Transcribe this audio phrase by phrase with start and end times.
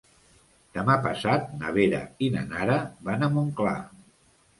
[0.77, 1.99] Demà passat na Vera
[2.29, 2.79] i na Nara
[3.11, 3.75] van a Montclar.